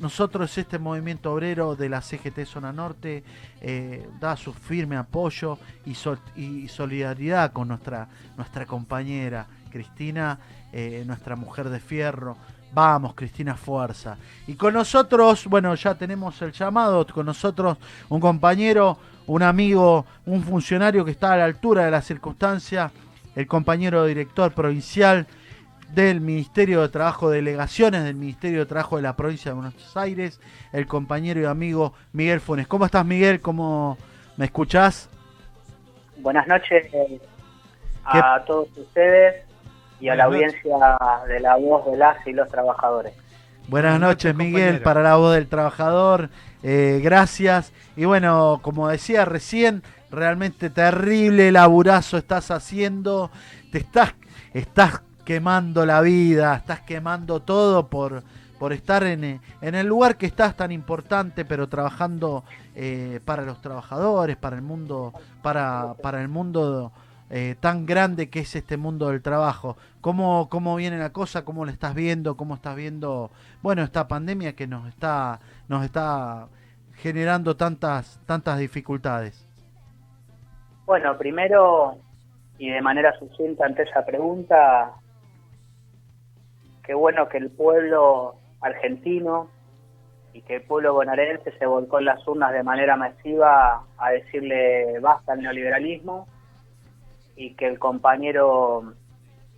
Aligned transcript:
nosotros, 0.00 0.56
este 0.56 0.78
movimiento 0.78 1.32
obrero 1.32 1.76
de 1.76 1.88
la 1.88 2.00
CGT 2.00 2.44
Zona 2.46 2.72
Norte, 2.72 3.22
eh, 3.60 4.08
da 4.18 4.36
su 4.36 4.52
firme 4.52 4.96
apoyo 4.96 5.58
y, 5.84 6.68
solidaridad 6.68 7.52
con 7.52 7.68
nuestra, 7.68 8.08
compañera 8.66 9.46
Cristina, 9.70 10.38
eh, 10.72 11.04
nuestra 11.06 11.36
mujer 11.36 11.68
de 11.68 11.80
fierro. 11.80 12.36
Vamos, 12.72 13.14
Cristina 13.14 13.56
Fuerza. 13.56 14.16
Y 14.46 14.54
con 14.54 14.74
nosotros, 14.74 15.46
bueno, 15.46 15.74
ya 15.74 15.94
tenemos 15.94 16.40
el 16.40 16.52
llamado, 16.52 17.06
con 17.06 17.26
nosotros 17.26 17.76
un 18.08 18.20
compañero, 18.20 18.96
un 19.26 19.42
amigo, 19.42 20.06
un 20.24 20.42
funcionario 20.42 21.04
que 21.04 21.10
está 21.10 21.34
a 21.34 21.36
la 21.36 21.44
altura 21.44 21.84
de 21.84 21.90
la 21.90 22.00
circunstancia, 22.00 22.90
el 23.34 23.46
compañero 23.46 24.04
director 24.06 24.52
provincial 24.52 25.26
del 25.92 26.20
Ministerio 26.20 26.82
de 26.82 26.88
Trabajo, 26.88 27.30
delegaciones 27.30 28.04
del 28.04 28.14
Ministerio 28.14 28.60
de 28.60 28.66
Trabajo 28.66 28.96
de 28.96 29.02
la 29.02 29.16
provincia 29.16 29.50
de 29.50 29.54
Buenos 29.54 29.96
Aires, 29.96 30.40
el 30.72 30.86
compañero 30.86 31.40
y 31.40 31.44
amigo 31.44 31.94
Miguel 32.12 32.40
Funes. 32.40 32.66
¿Cómo 32.66 32.86
estás, 32.86 33.04
Miguel? 33.04 33.40
¿Cómo 33.40 33.98
me 34.36 34.44
escuchás? 34.44 35.08
Buenas 36.18 36.46
noches 36.46 36.86
a 38.04 38.42
todos 38.46 38.68
ustedes 38.76 39.44
y 40.00 40.08
a 40.08 40.14
la 40.14 40.24
audiencia 40.24 40.76
de 41.26 41.40
la 41.40 41.56
voz 41.56 41.86
de 41.86 41.96
las 41.96 42.26
y 42.26 42.32
los 42.32 42.48
trabajadores. 42.48 43.12
Buenas 43.68 44.00
noches, 44.00 44.34
Miguel, 44.34 44.80
para 44.82 45.02
la 45.02 45.16
voz 45.16 45.34
del 45.34 45.46
trabajador. 45.46 46.30
Eh, 46.62 47.00
gracias. 47.02 47.72
Y 47.96 48.04
bueno, 48.04 48.58
como 48.62 48.88
decía 48.88 49.24
recién, 49.24 49.82
realmente 50.10 50.70
terrible 50.70 51.52
laburazo 51.52 52.18
estás 52.18 52.50
haciendo. 52.50 53.30
Te 53.70 53.78
estás, 53.78 54.14
estás 54.54 55.02
quemando 55.30 55.86
la 55.86 56.00
vida, 56.00 56.56
estás 56.56 56.80
quemando 56.80 57.38
todo 57.38 57.86
por, 57.86 58.24
por 58.58 58.72
estar 58.72 59.04
en, 59.04 59.40
en 59.60 59.74
el 59.76 59.86
lugar 59.86 60.16
que 60.16 60.26
estás 60.26 60.56
tan 60.56 60.72
importante, 60.72 61.44
pero 61.44 61.68
trabajando 61.68 62.42
eh, 62.74 63.20
para 63.24 63.42
los 63.42 63.60
trabajadores, 63.60 64.36
para 64.36 64.56
el 64.56 64.62
mundo, 64.62 65.12
para, 65.40 65.94
para 66.02 66.20
el 66.20 66.26
mundo 66.26 66.90
eh, 67.30 67.54
tan 67.60 67.86
grande 67.86 68.28
que 68.28 68.40
es 68.40 68.56
este 68.56 68.76
mundo 68.76 69.10
del 69.10 69.22
trabajo. 69.22 69.76
¿Cómo, 70.00 70.48
¿Cómo 70.48 70.74
viene 70.74 70.98
la 70.98 71.12
cosa? 71.12 71.44
¿Cómo 71.44 71.64
lo 71.64 71.70
estás 71.70 71.94
viendo? 71.94 72.36
¿Cómo 72.36 72.56
estás 72.56 72.74
viendo, 72.74 73.30
bueno, 73.62 73.84
esta 73.84 74.08
pandemia 74.08 74.56
que 74.56 74.66
nos 74.66 74.88
está, 74.88 75.38
nos 75.68 75.84
está 75.84 76.48
generando 76.96 77.54
tantas, 77.54 78.18
tantas 78.26 78.58
dificultades? 78.58 79.46
Bueno, 80.86 81.16
primero, 81.16 81.98
y 82.58 82.68
de 82.68 82.82
manera 82.82 83.16
sucinta 83.16 83.64
ante 83.64 83.84
esa 83.84 84.04
pregunta, 84.04 84.96
qué 86.82 86.94
bueno 86.94 87.28
que 87.28 87.38
el 87.38 87.50
pueblo 87.50 88.36
argentino 88.60 89.48
y 90.32 90.42
que 90.42 90.56
el 90.56 90.62
pueblo 90.62 90.94
bonaerense 90.94 91.52
se 91.58 91.66
volcó 91.66 91.98
en 91.98 92.06
las 92.06 92.26
urnas 92.26 92.52
de 92.52 92.62
manera 92.62 92.96
masiva 92.96 93.84
a 93.98 94.10
decirle 94.10 94.98
basta 95.00 95.32
al 95.32 95.42
neoliberalismo 95.42 96.28
y 97.36 97.54
que 97.54 97.66
el 97.66 97.78
compañero 97.78 98.94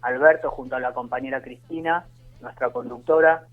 Alberto 0.03 0.51
junto 0.51 0.77
a 0.77 0.81
la 0.81 0.93
compañera 0.93 1.43
Cristina, 1.43 2.07
nuestra 2.41 2.71
conductora, 2.71 3.47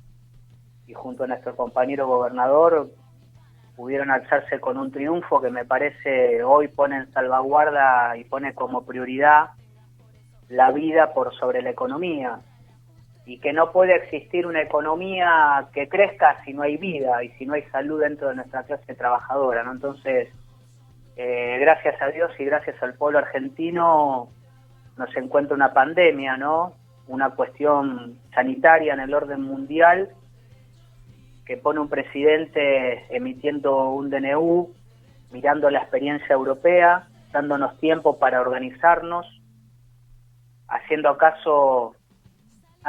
y 0.88 0.94
junto 0.94 1.24
a 1.24 1.28
nuestro 1.28 1.56
compañero 1.56 2.08
gobernador 2.08 2.90
pudieron 3.76 4.10
alzarse 4.10 4.60
con 4.60 4.78
un 4.78 4.92
triunfo 4.92 5.40
que 5.40 5.52
me 5.52 5.64
parece 5.64 6.44
hoy 6.44 6.68
pone 6.68 6.98
en 6.98 7.12
salvaguarda 7.14 8.18
y 8.18 8.24
pone 8.24 8.56
como 8.56 8.86
prioridad 8.86 9.52
la 10.50 10.72
vida 10.72 11.14
por 11.14 11.34
sobre 11.36 11.62
la 11.62 11.70
economía 11.70 12.40
y 13.30 13.38
que 13.38 13.54
no 13.54 13.72
puede 13.72 13.96
existir 13.96 14.48
una 14.48 14.64
economía 14.64 15.68
que 15.72 15.88
crezca 15.88 16.44
si 16.44 16.52
no 16.52 16.64
hay 16.64 16.78
vida 16.78 17.24
y 17.24 17.30
si 17.34 17.46
no 17.46 17.54
hay 17.54 17.62
salud 17.66 18.02
dentro 18.02 18.30
de 18.30 18.36
nuestra 18.38 18.64
clase 18.64 18.96
trabajadora, 18.96 19.64
¿no? 19.64 19.72
Entonces, 19.72 20.30
eh, 21.16 21.60
gracias 21.60 22.02
a 22.02 22.08
Dios 22.08 22.32
y 22.40 22.46
gracias 22.46 22.82
al 22.82 22.96
pueblo 22.96 23.20
argentino 23.20 24.30
nos 24.98 25.16
encuentra 25.16 25.56
una 25.56 25.74
pandemia, 25.74 26.38
¿no? 26.38 26.74
Una 27.08 27.30
cuestión 27.30 28.18
sanitaria 28.34 28.96
en 28.96 29.00
el 29.00 29.14
orden 29.14 29.44
mundial 29.44 30.10
que 31.46 31.56
pone 31.56 31.82
un 31.82 31.88
presidente 31.88 33.06
emitiendo 33.16 33.92
un 33.92 34.10
DNU, 34.10 34.74
mirando 35.30 35.70
la 35.70 35.82
experiencia 35.82 36.34
europea, 36.34 37.08
dándonos 37.32 37.78
tiempo 37.78 38.18
para 38.18 38.42
organizarnos, 38.42 39.28
haciendo 40.68 41.10
acaso 41.10 41.94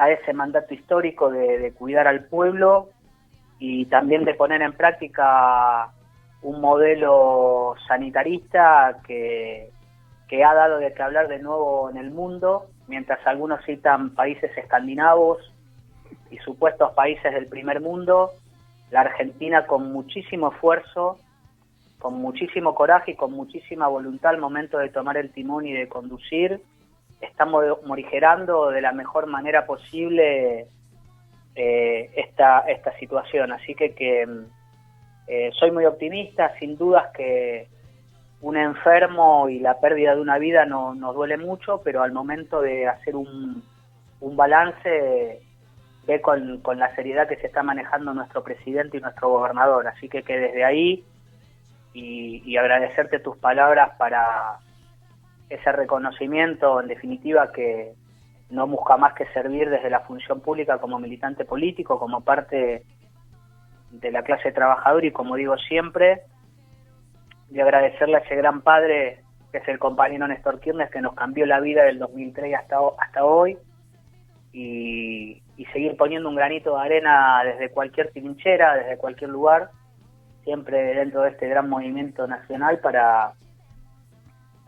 a 0.01 0.11
ese 0.11 0.33
mandato 0.33 0.73
histórico 0.73 1.31
de, 1.31 1.75
cuidar 1.75 2.09
al 2.09 2.25
pueblo 2.25 2.89
y 3.59 3.85
también 3.85 4.25
de 4.25 4.33
poner 4.33 4.63
en 4.63 4.73
práctica 4.73 5.91
un 6.41 6.63
modelo 6.63 7.75
sanitarista 7.87 8.97
que, 9.07 9.71
que 10.27 10.43
ha 10.43 10.55
dado 10.55 10.79
de 10.79 10.95
qué 10.95 11.03
hablar 11.03 11.29
de 11.29 11.39
nuevo 11.39 11.91
en 11.91 11.99
el 11.99 12.11
mundo, 12.11 12.69
mientras 12.89 13.25
algunos 13.27 13.63
citan 13.67 14.15
países 14.15 14.57
escandinavos 14.57 15.39
y 16.31 16.39
supuestos 16.39 16.93
países 16.93 17.35
del 17.35 17.47
primer 17.47 17.83
mundo, 17.83 18.31
la 18.91 19.03
Argentina 19.03 19.67
con 19.67 19.93
muchísimo 19.93 20.51
esfuerzo, 20.51 21.19
con 21.99 22.15
muchísimo 22.15 22.75
coraje 22.75 23.11
y 23.11 23.17
con 23.17 23.33
muchísima 23.33 23.87
voluntad 23.87 24.31
al 24.31 24.41
momento 24.41 24.79
de 24.79 24.89
tomar 24.89 25.19
el 25.19 25.31
timón 25.31 25.67
y 25.67 25.75
de 25.75 25.89
conducir, 25.89 26.63
estamos 27.21 27.65
morigerando 27.85 28.71
de 28.71 28.81
la 28.81 28.93
mejor 28.93 29.27
manera 29.27 29.67
posible 29.67 30.67
eh, 31.55 32.11
esta, 32.17 32.61
esta 32.61 32.97
situación. 32.99 33.53
Así 33.53 33.75
que, 33.75 33.95
que 33.95 34.27
eh, 35.27 35.51
soy 35.59 35.71
muy 35.71 35.85
optimista, 35.85 36.55
sin 36.59 36.77
dudas 36.77 37.09
que 37.15 37.69
un 38.41 38.57
enfermo 38.57 39.49
y 39.49 39.59
la 39.59 39.79
pérdida 39.81 40.15
de 40.15 40.21
una 40.21 40.39
vida 40.39 40.65
no, 40.65 40.95
nos 40.95 41.15
duele 41.15 41.37
mucho, 41.37 41.83
pero 41.85 42.03
al 42.03 42.13
momento 42.13 42.63
de 42.63 42.89
hacer 42.89 43.15
un, 43.15 43.63
un 44.21 44.37
balance 44.37 45.41
ve 46.07 46.21
con, 46.23 46.61
con, 46.63 46.79
la 46.79 46.95
seriedad 46.95 47.29
que 47.29 47.37
se 47.37 47.49
está 47.49 47.63
manejando 47.63 48.15
nuestro 48.15 48.43
presidente 48.43 48.97
y 48.97 49.01
nuestro 49.01 49.29
gobernador. 49.29 49.87
Así 49.89 50.09
que 50.09 50.23
que 50.23 50.39
desde 50.39 50.65
ahí 50.65 51.05
y, 51.93 52.43
y 52.47 52.57
agradecerte 52.57 53.19
tus 53.19 53.37
palabras 53.37 53.91
para 53.99 54.59
ese 55.51 55.73
reconocimiento, 55.73 56.81
en 56.81 56.89
definitiva, 56.89 57.53
que 57.53 57.93
no 58.51 58.67
busca 58.67 58.97
más 58.97 59.15
que 59.15 59.27
servir 59.27 59.69
desde 59.69 59.91
la 59.91 60.01
función 60.01 60.41
pública 60.41 60.79
como 60.79 60.99
militante 60.99 61.45
político, 61.45 61.99
como 61.99 62.23
parte 62.23 62.85
de 63.91 64.11
la 64.13 64.23
clase 64.23 64.53
trabajadora 64.53 65.07
y 65.07 65.13
como 65.13 65.37
digo 65.37 65.57
siempre, 65.59 66.23
de 67.49 67.63
agradecerle 67.63 68.17
a 68.17 68.21
ese 68.21 68.37
gran 68.37 68.63
padre 68.63 69.23
que 69.51 69.59
es 69.59 69.69
el 69.69 69.81
compañero 69.81 70.29
Néstor 70.29 70.61
Kirchner 70.61 70.91
que 70.91 71.01
nos 71.01 71.15
cambió 71.15 71.45
la 71.45 71.59
vida 71.59 71.83
del 71.83 71.99
2003 71.99 72.55
hasta, 72.55 72.79
hasta 72.99 73.25
hoy 73.25 73.59
y, 74.53 75.43
y 75.57 75.65
seguir 75.67 75.97
poniendo 75.97 76.29
un 76.29 76.37
granito 76.37 76.77
de 76.77 76.83
arena 76.83 77.43
desde 77.45 77.71
cualquier 77.71 78.13
trinchera, 78.13 78.75
desde 78.77 78.97
cualquier 78.97 79.31
lugar, 79.31 79.71
siempre 80.45 80.95
dentro 80.95 81.23
de 81.23 81.31
este 81.31 81.49
gran 81.49 81.69
movimiento 81.69 82.29
nacional 82.29 82.79
para 82.79 83.33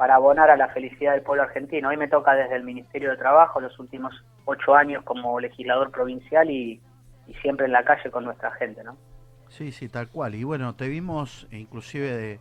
para 0.03 0.17
abonar 0.17 0.51
a 0.51 0.57
la 0.57 0.67
felicidad 0.71 1.13
del 1.13 1.23
pueblo 1.23 1.45
argentino. 1.45 1.91
Hoy 1.91 1.97
me 1.97 2.09
toca 2.09 2.35
desde 2.35 2.57
el 2.57 2.65
Ministerio 2.65 3.11
de 3.11 3.17
Trabajo 3.17 3.61
los 3.61 3.79
últimos 3.79 4.13
ocho 4.47 4.75
años 4.75 5.05
como 5.05 5.39
legislador 5.39 5.93
provincial 5.93 6.51
y, 6.51 6.81
siempre 7.41 7.67
en 7.67 7.73
la 7.73 7.85
calle 7.85 8.11
con 8.11 8.25
nuestra 8.25 8.51
gente, 8.51 8.83
¿no? 8.83 8.97
Sí, 9.49 9.71
sí, 9.71 9.89
tal 9.89 10.09
cual. 10.09 10.35
Y 10.35 10.43
bueno, 10.43 10.75
te 10.75 10.89
vimos 10.89 11.47
inclusive 11.53 12.17
de 12.17 12.41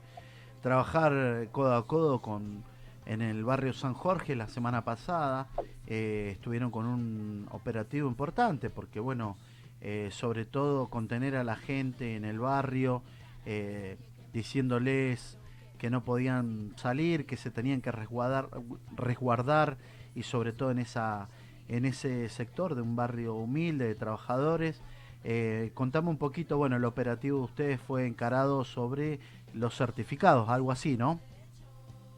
trabajar 0.63 1.13
codo 1.51 1.75
a 1.75 1.85
codo 1.85 2.19
con 2.19 2.63
en 3.05 3.21
el 3.21 3.43
barrio 3.43 3.73
San 3.73 3.93
Jorge 3.93 4.35
la 4.35 4.47
semana 4.47 4.83
pasada. 4.83 5.45
Eh, 5.85 6.29
estuvieron 6.31 6.71
con 6.71 6.87
un 6.87 7.47
operativo 7.51 8.07
importante 8.09 8.71
porque, 8.71 8.99
bueno, 8.99 9.37
eh, 9.81 10.09
sobre 10.09 10.45
todo 10.45 10.89
contener 10.89 11.35
a 11.35 11.43
la 11.43 11.57
gente 11.57 12.15
en 12.15 12.25
el 12.25 12.39
barrio, 12.39 13.03
eh, 13.45 13.97
diciéndoles 14.33 15.37
que 15.81 15.89
no 15.89 16.05
podían 16.05 16.73
salir, 16.77 17.25
que 17.25 17.37
se 17.37 17.49
tenían 17.49 17.81
que 17.81 17.91
resguardar, 17.91 18.49
resguardar 18.95 19.77
y 20.13 20.21
sobre 20.21 20.53
todo 20.53 20.69
en 20.69 20.77
esa 20.77 21.27
en 21.69 21.85
ese 21.85 22.29
sector 22.29 22.75
de 22.75 22.83
un 22.83 22.95
barrio 22.95 23.33
humilde 23.33 23.87
de 23.87 23.95
trabajadores. 23.95 24.83
Eh, 25.23 25.71
contame 25.73 26.09
un 26.09 26.19
poquito, 26.19 26.57
bueno, 26.57 26.75
el 26.75 26.85
operativo 26.85 27.39
de 27.39 27.45
ustedes 27.45 27.81
fue 27.81 28.05
encarado 28.05 28.63
sobre 28.63 29.19
los 29.55 29.75
certificados, 29.75 30.49
algo 30.49 30.71
así, 30.71 30.97
¿no? 30.97 31.19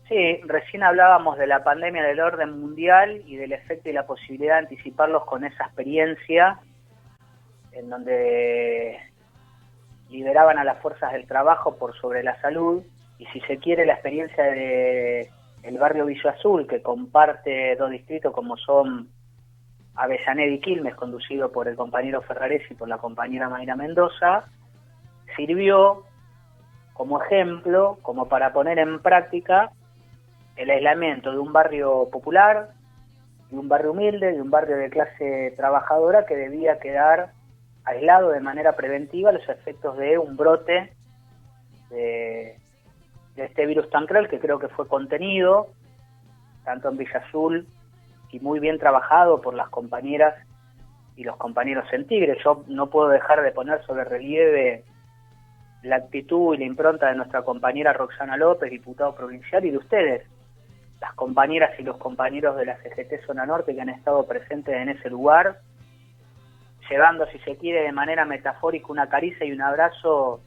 Sí, 0.09 0.41
recién 0.43 0.83
hablábamos 0.83 1.37
de 1.37 1.47
la 1.47 1.63
pandemia 1.63 2.03
del 2.03 2.19
orden 2.19 2.59
mundial 2.59 3.23
y 3.25 3.37
del 3.37 3.53
efecto 3.53 3.89
y 3.89 3.93
la 3.93 4.05
posibilidad 4.05 4.55
de 4.55 4.67
anticiparlos 4.67 5.23
con 5.23 5.45
esa 5.45 5.63
experiencia 5.63 6.59
en 7.71 7.89
donde 7.89 8.99
liberaban 10.09 10.57
a 10.57 10.65
las 10.65 10.81
fuerzas 10.81 11.13
del 11.13 11.27
trabajo 11.27 11.77
por 11.77 11.95
sobre 11.95 12.23
la 12.23 12.41
salud 12.41 12.83
y 13.17 13.25
si 13.27 13.39
se 13.41 13.57
quiere 13.57 13.85
la 13.85 13.93
experiencia 13.93 14.43
de 14.43 15.29
el 15.63 15.77
barrio 15.77 16.05
Villa 16.05 16.31
Azul, 16.31 16.67
que 16.67 16.81
comparte 16.81 17.75
dos 17.77 17.89
distritos 17.89 18.33
como 18.33 18.57
son 18.57 19.07
Avellaneda 19.95 20.51
y 20.51 20.59
Quilmes, 20.59 20.95
conducido 20.95 21.51
por 21.51 21.67
el 21.67 21.75
compañero 21.75 22.21
Ferrares 22.21 22.69
y 22.69 22.73
por 22.73 22.89
la 22.89 22.97
compañera 22.97 23.49
Mayra 23.49 23.75
Mendoza, 23.75 24.45
sirvió 25.35 26.03
como 26.93 27.21
ejemplo, 27.21 27.97
como 28.01 28.27
para 28.27 28.53
poner 28.53 28.77
en 28.77 29.01
práctica 29.01 29.71
el 30.55 30.69
aislamiento 30.69 31.31
de 31.31 31.39
un 31.39 31.53
barrio 31.53 32.09
popular, 32.11 32.69
de 33.49 33.57
un 33.57 33.67
barrio 33.67 33.91
humilde, 33.91 34.33
de 34.33 34.41
un 34.41 34.51
barrio 34.51 34.77
de 34.77 34.89
clase 34.89 35.53
trabajadora 35.55 36.25
que 36.25 36.35
debía 36.35 36.79
quedar 36.79 37.31
aislado 37.85 38.29
de 38.29 38.39
manera 38.39 38.73
preventiva 38.73 39.31
los 39.31 39.47
efectos 39.49 39.97
de 39.97 40.17
un 40.17 40.37
brote 40.37 40.93
de, 41.89 42.57
este 43.63 43.67
virus 43.67 43.89
tan 43.91 44.07
cruel 44.07 44.27
que 44.27 44.39
creo 44.39 44.59
que 44.59 44.67
fue 44.67 44.89
contenido 44.89 45.67
tanto 46.65 46.89
en 46.89 46.97
Villa 46.97 47.23
Azul 47.25 47.65
y 48.29 48.39
muy 48.41 48.59
bien 48.59 48.77
trabajado 48.77 49.39
por 49.39 49.53
las 49.53 49.69
compañeras 49.69 50.35
y 51.15 51.23
los 51.23 51.37
compañeros 51.37 51.85
en 51.93 52.05
Tigre. 52.05 52.37
Yo 52.43 52.65
no 52.67 52.89
puedo 52.89 53.07
dejar 53.07 53.41
de 53.41 53.53
poner 53.53 53.81
sobre 53.85 54.03
relieve 54.03 54.83
la 55.81 55.95
actitud 55.95 56.53
y 56.53 56.57
la 56.57 56.65
impronta 56.65 57.07
de 57.07 57.15
nuestra 57.15 57.43
compañera 57.43 57.93
Roxana 57.93 58.35
López, 58.35 58.69
diputado 58.69 59.15
provincial, 59.15 59.63
y 59.63 59.71
de 59.71 59.77
ustedes, 59.77 60.27
las 60.99 61.13
compañeras 61.13 61.71
y 61.79 61.83
los 61.83 61.95
compañeros 61.97 62.57
de 62.57 62.65
la 62.65 62.75
CGT 62.77 63.25
Zona 63.25 63.45
Norte 63.45 63.73
que 63.73 63.81
han 63.81 63.89
estado 63.89 64.25
presentes 64.25 64.75
en 64.75 64.89
ese 64.89 65.09
lugar, 65.09 65.59
llevando, 66.89 67.25
si 67.27 67.39
se 67.39 67.55
quiere, 67.55 67.83
de 67.83 67.93
manera 67.93 68.25
metafórica 68.25 68.87
una 68.89 69.07
caricia 69.07 69.45
y 69.45 69.53
un 69.53 69.61
abrazo 69.61 70.41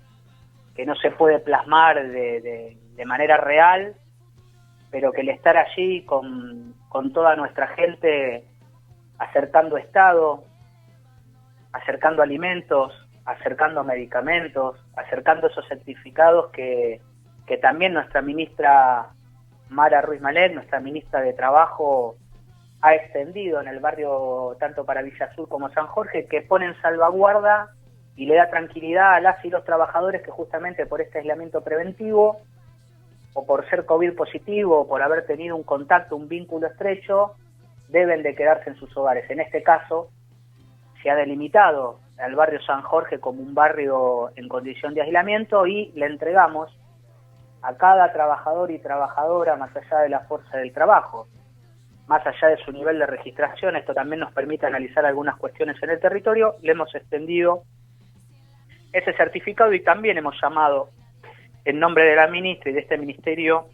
que 0.75 0.85
no 0.85 0.95
se 0.97 1.11
puede 1.11 1.39
plasmar 1.39 2.09
de, 2.09 2.77
manera 3.05 3.37
real, 3.37 3.95
pero 4.91 5.13
que 5.13 5.21
el 5.23 5.29
estar 5.29 5.57
allí 5.57 6.05
con, 6.05 6.75
con 6.89 7.13
toda 7.13 7.37
nuestra 7.37 7.69
gente 7.69 8.45
acercando 9.19 9.77
Estado, 9.77 10.45
acercando 11.73 12.23
alimentos, 12.23 12.93
acercando 13.25 13.85
medicamentos, 13.85 14.83
acercando 14.97 15.49
esos 15.49 15.67
certificados 15.69 16.51
que, 16.53 17.01
que 17.47 17.59
también 17.59 17.93
nuestra 17.93 18.23
ministra 18.23 19.11
Mara 19.69 20.01
Ruiz 20.01 20.21
Malek, 20.21 20.55
nuestra 20.55 20.81
ministra 20.81 21.21
de 21.21 21.33
Trabajo, 21.33 22.17
ha 22.83 22.95
extendido 22.95 23.61
en 23.61 23.69
el 23.69 23.81
barrio 23.81 24.57
tanto 24.61 24.85
para 24.85 25.03
Villa 25.03 25.27
Azul 25.27 25.49
como 25.49 25.71
San 25.71 25.87
Jorge, 25.87 26.27
que 26.27 26.43
ponen 26.43 26.81
salvaguarda 26.81 27.71
y 28.15 28.27
le 28.27 28.37
da 28.37 28.49
tranquilidad 28.49 29.15
a 29.15 29.21
las 29.21 29.45
y 29.45 29.51
los 29.51 29.65
trabajadores 29.65 30.23
que 30.23 30.31
justamente 30.31 30.87
por 30.87 31.01
este 31.01 31.19
aislamiento 31.19 31.63
preventivo 31.63 32.41
o 33.37 33.45
por 33.45 33.69
ser 33.69 33.85
COVID 33.85 34.15
positivo 34.15 34.81
o 34.81 34.89
por 34.89 35.03
haber 35.03 35.27
tenido 35.27 35.57
un 35.57 35.63
contacto, 35.63 36.17
un 36.17 36.27
vínculo 36.27 36.69
estrecho, 36.69 37.35
deben 37.89 38.23
de 38.23 38.35
quedarse 38.35 38.71
en 38.71 38.77
sus 38.77 38.97
hogares. 38.97 39.29
En 39.31 39.41
este 39.41 39.63
caso, 39.63 40.09
se 41.03 41.11
ha 41.11 41.15
delimitado 41.15 42.01
al 42.17 42.35
barrio 42.35 42.63
San 42.63 42.81
Jorge 42.81 43.21
como 43.21 43.43
un 43.43 43.53
barrio 43.53 44.31
en 44.37 44.49
condición 44.49 44.95
de 44.95 45.03
aislamiento 45.03 45.67
y 45.67 45.93
le 45.95 46.07
entregamos 46.07 46.75
a 47.61 47.77
cada 47.77 48.11
trabajador 48.11 48.71
y 48.71 48.79
trabajadora 48.79 49.55
más 49.57 49.77
allá 49.77 49.99
de 49.99 50.09
la 50.09 50.21
fuerza 50.21 50.57
del 50.57 50.73
trabajo, 50.73 51.29
más 52.07 52.27
allá 52.27 52.49
de 52.49 52.65
su 52.65 52.73
nivel 52.73 52.99
de 52.99 53.05
registración, 53.05 53.77
esto 53.77 53.93
también 53.93 54.21
nos 54.21 54.33
permite 54.33 54.65
analizar 54.65 55.05
algunas 55.05 55.37
cuestiones 55.37 55.77
en 55.83 55.91
el 55.91 56.01
territorio, 56.01 56.55
le 56.63 56.73
hemos 56.73 56.95
extendido 56.95 57.65
ese 58.95 59.13
certificado 59.13 59.75
y 59.75 59.83
también 59.83 60.17
hemos 60.17 60.41
llamado 60.41 60.89
en 61.67 61.81
nombre 61.81 62.05
de 62.05 62.15
la 62.15 62.29
ministra 62.29 62.71
y 62.71 62.75
de 62.75 62.81
este 62.81 62.97
ministerio 62.97 63.67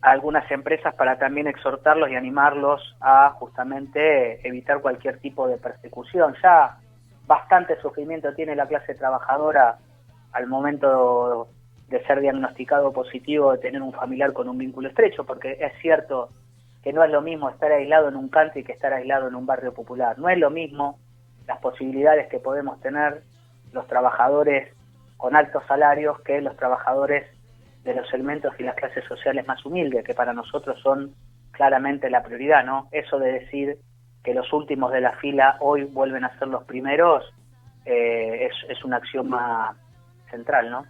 a 0.00 0.12
algunas 0.12 0.48
empresas 0.52 0.94
para 0.94 1.18
también 1.18 1.48
exhortarlos 1.48 2.08
y 2.08 2.14
animarlos 2.14 2.96
a 3.00 3.30
justamente 3.30 4.46
evitar 4.46 4.80
cualquier 4.80 5.18
tipo 5.18 5.48
de 5.48 5.56
persecución. 5.56 6.36
Ya 6.40 6.78
bastante 7.26 7.78
sufrimiento 7.80 8.32
tiene 8.34 8.54
la 8.54 8.68
clase 8.68 8.94
trabajadora 8.94 9.78
al 10.32 10.46
momento 10.46 11.48
de 11.88 12.04
ser 12.04 12.20
diagnosticado 12.20 12.92
positivo, 12.92 13.50
de 13.50 13.58
tener 13.58 13.82
un 13.82 13.92
familiar 13.92 14.32
con 14.32 14.48
un 14.48 14.56
vínculo 14.56 14.88
estrecho, 14.88 15.26
porque 15.26 15.58
es 15.60 15.72
cierto 15.82 16.28
que 16.84 16.92
no 16.92 17.02
es 17.02 17.10
lo 17.10 17.20
mismo 17.20 17.50
estar 17.50 17.72
aislado 17.72 18.08
en 18.08 18.14
un 18.14 18.28
country 18.28 18.62
que 18.62 18.72
estar 18.72 18.92
aislado 18.92 19.26
en 19.26 19.34
un 19.34 19.44
barrio 19.44 19.74
popular. 19.74 20.16
No 20.20 20.28
es 20.28 20.38
lo 20.38 20.50
mismo 20.50 21.00
las 21.48 21.58
posibilidades 21.58 22.28
que 22.28 22.38
podemos 22.38 22.80
tener 22.80 23.22
los 23.72 23.88
trabajadores 23.88 24.72
con 25.18 25.36
altos 25.36 25.62
salarios 25.68 26.18
que 26.20 26.40
los 26.40 26.56
trabajadores 26.56 27.26
de 27.84 27.94
los 27.94 28.08
segmentos 28.08 28.54
y 28.58 28.62
las 28.62 28.74
clases 28.76 29.04
sociales 29.04 29.46
más 29.46 29.64
humildes, 29.66 30.04
que 30.04 30.14
para 30.14 30.32
nosotros 30.32 30.80
son 30.80 31.14
claramente 31.50 32.08
la 32.08 32.22
prioridad, 32.22 32.64
¿no? 32.64 32.88
Eso 32.92 33.18
de 33.18 33.32
decir 33.32 33.78
que 34.24 34.32
los 34.32 34.50
últimos 34.52 34.92
de 34.92 35.02
la 35.02 35.12
fila 35.18 35.56
hoy 35.60 35.84
vuelven 35.84 36.24
a 36.24 36.38
ser 36.38 36.48
los 36.48 36.64
primeros 36.64 37.24
eh, 37.84 38.46
es, 38.46 38.70
es 38.70 38.84
un 38.84 38.94
axioma 38.94 39.76
central, 40.30 40.70
¿no? 40.70 40.86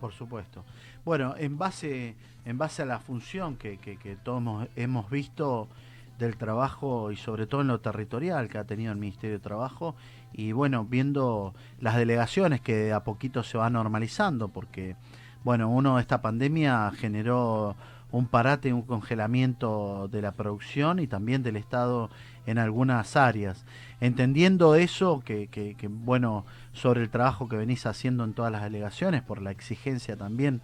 Por 0.00 0.12
supuesto. 0.12 0.64
Bueno, 1.04 1.34
en 1.36 1.58
base, 1.58 2.16
en 2.44 2.58
base 2.58 2.82
a 2.82 2.86
la 2.86 2.98
función 2.98 3.56
que, 3.56 3.78
que, 3.78 4.16
todos 4.22 4.68
hemos 4.76 5.10
visto 5.10 5.68
del 6.18 6.36
trabajo 6.36 7.12
y 7.12 7.16
sobre 7.16 7.46
todo 7.46 7.60
en 7.60 7.68
lo 7.68 7.80
territorial 7.80 8.48
que 8.48 8.58
ha 8.58 8.64
tenido 8.64 8.92
el 8.92 8.98
Ministerio 8.98 9.36
de 9.36 9.42
Trabajo 9.42 9.94
y 10.32 10.52
bueno, 10.52 10.84
viendo 10.84 11.54
las 11.80 11.96
delegaciones 11.96 12.60
que 12.60 12.92
a 12.92 13.04
poquito 13.04 13.42
se 13.42 13.56
van 13.56 13.74
normalizando 13.74 14.48
porque 14.48 14.96
bueno, 15.44 15.70
uno 15.70 15.98
esta 15.98 16.20
pandemia 16.20 16.90
generó 16.96 17.76
un 18.10 18.26
parate, 18.26 18.72
un 18.72 18.82
congelamiento 18.82 20.08
de 20.08 20.22
la 20.22 20.32
producción 20.32 20.98
y 20.98 21.06
también 21.06 21.42
del 21.42 21.56
Estado 21.56 22.10
en 22.46 22.58
algunas 22.58 23.16
áreas. 23.16 23.64
Entendiendo 24.00 24.74
eso, 24.74 25.20
que, 25.24 25.48
que, 25.48 25.76
bueno, 25.88 26.46
sobre 26.72 27.02
el 27.02 27.10
trabajo 27.10 27.48
que 27.48 27.56
venís 27.56 27.84
haciendo 27.86 28.24
en 28.24 28.32
todas 28.32 28.50
las 28.50 28.62
delegaciones, 28.62 29.22
por 29.22 29.42
la 29.42 29.50
exigencia 29.50 30.16
también, 30.16 30.62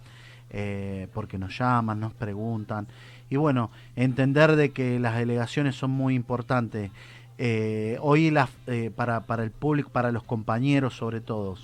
eh, 0.49 1.07
porque 1.13 1.37
nos 1.37 1.57
llaman, 1.57 1.99
nos 1.99 2.13
preguntan, 2.13 2.87
y 3.29 3.37
bueno, 3.37 3.71
entender 3.95 4.55
de 4.55 4.71
que 4.71 4.99
las 4.99 5.17
delegaciones 5.17 5.75
son 5.75 5.91
muy 5.91 6.15
importantes. 6.15 6.91
Eh, 7.37 7.97
hoy 8.01 8.33
eh, 8.67 8.91
para, 8.95 9.21
para 9.21 9.43
el 9.43 9.51
público, 9.51 9.89
para 9.89 10.11
los 10.11 10.23
compañeros 10.23 10.95
sobre 10.95 11.21
todo, 11.21 11.55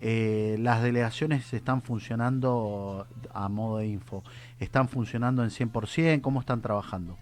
las 0.00 0.82
delegaciones 0.82 1.54
están 1.54 1.80
funcionando 1.80 3.06
a 3.32 3.48
modo 3.48 3.78
de 3.78 3.86
info, 3.86 4.22
están 4.60 4.88
funcionando 4.88 5.42
en 5.42 5.48
100%, 5.48 6.20
¿cómo 6.20 6.40
están 6.40 6.60
trabajando? 6.60 7.16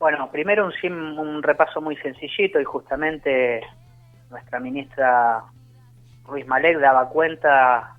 Bueno, 0.00 0.28
primero 0.30 0.68
un, 0.82 1.18
un 1.18 1.42
repaso 1.42 1.80
muy 1.80 1.96
sencillito 1.96 2.60
y 2.60 2.64
justamente 2.64 3.62
nuestra 4.30 4.60
ministra 4.60 5.44
Ruiz 6.26 6.46
Malek 6.46 6.78
daba 6.78 7.08
cuenta 7.08 7.96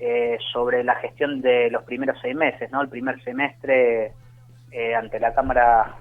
eh, 0.00 0.38
sobre 0.52 0.84
la 0.84 0.94
gestión 0.96 1.40
de 1.40 1.70
los 1.70 1.82
primeros 1.82 2.18
seis 2.22 2.34
meses, 2.34 2.70
¿no? 2.70 2.80
El 2.80 2.88
primer 2.88 3.22
semestre 3.24 4.12
eh, 4.70 4.94
ante 4.94 5.20
la 5.20 5.34
Cámara 5.34 5.96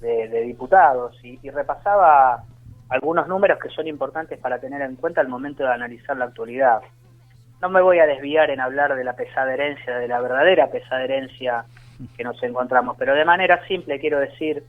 de, 0.00 0.42
Diputados 0.42 1.18
y, 1.22 1.38
repasaba 1.50 2.44
algunos 2.88 3.26
números 3.26 3.58
que 3.58 3.68
son 3.70 3.86
importantes 3.86 4.38
para 4.38 4.58
tener 4.58 4.80
en 4.82 4.96
cuenta 4.96 5.20
al 5.20 5.28
momento 5.28 5.64
de 5.64 5.72
analizar 5.72 6.16
la 6.16 6.26
actualidad. 6.26 6.80
No 7.60 7.68
me 7.68 7.80
voy 7.80 7.98
a 7.98 8.06
desviar 8.06 8.50
en 8.50 8.60
hablar 8.60 8.94
de 8.94 9.02
la 9.02 9.14
pesada 9.14 9.52
herencia, 9.54 9.98
de 9.98 10.08
la 10.08 10.20
verdadera 10.20 10.70
pesada 10.70 11.02
herencia 11.02 11.64
que 12.16 12.24
nos 12.24 12.40
encontramos. 12.42 12.96
Pero 12.98 13.14
de 13.14 13.24
manera 13.24 13.66
simple 13.66 13.98
quiero 13.98 14.20
decir 14.20 14.62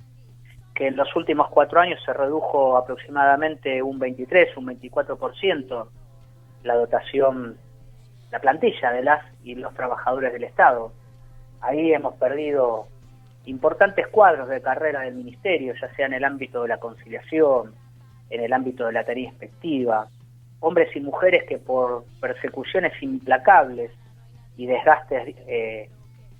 que 0.73 0.87
en 0.87 0.95
los 0.95 1.13
últimos 1.15 1.49
cuatro 1.49 1.79
años 1.79 2.01
se 2.05 2.13
redujo 2.13 2.77
aproximadamente 2.77 3.81
un 3.83 3.99
23, 3.99 4.55
un 4.57 4.67
24% 4.67 5.87
la 6.63 6.75
dotación, 6.75 7.57
la 8.31 8.39
plantilla 8.39 8.91
de 8.91 9.03
las 9.03 9.25
y 9.43 9.55
los 9.55 9.73
trabajadores 9.73 10.33
del 10.33 10.43
Estado. 10.43 10.91
Ahí 11.61 11.93
hemos 11.93 12.15
perdido 12.15 12.87
importantes 13.47 14.07
cuadros 14.07 14.47
de 14.49 14.61
carrera 14.61 15.01
del 15.01 15.15
Ministerio, 15.15 15.73
ya 15.79 15.93
sea 15.95 16.05
en 16.05 16.13
el 16.13 16.23
ámbito 16.23 16.61
de 16.61 16.69
la 16.69 16.77
conciliación, 16.77 17.73
en 18.29 18.41
el 18.41 18.53
ámbito 18.53 18.85
de 18.85 18.93
la 18.93 19.05
tarea 19.05 19.29
inspectiva, 19.29 20.07
hombres 20.59 20.95
y 20.95 20.99
mujeres 20.99 21.45
que 21.47 21.57
por 21.57 22.05
persecuciones 22.19 22.93
implacables 23.01 23.91
y 24.57 24.65
desgastes 24.65 25.35
eh, 25.47 25.89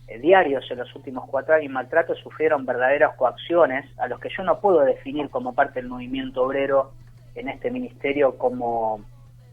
eh, 0.07 0.19
diarios 0.19 0.69
en 0.71 0.77
los 0.77 0.95
últimos 0.95 1.29
cuatro 1.29 1.55
años 1.55 1.71
maltratos 1.71 2.17
sufrieron 2.19 2.65
verdaderas 2.65 3.15
coacciones 3.15 3.85
a 3.99 4.07
los 4.07 4.19
que 4.19 4.29
yo 4.35 4.43
no 4.43 4.59
puedo 4.59 4.81
definir 4.81 5.29
como 5.29 5.53
parte 5.53 5.81
del 5.81 5.89
movimiento 5.89 6.43
obrero 6.43 6.91
en 7.35 7.49
este 7.49 7.69
ministerio 7.69 8.37
como 8.37 9.01